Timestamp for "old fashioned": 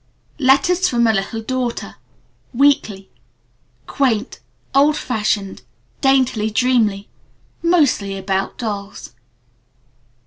4.73-5.57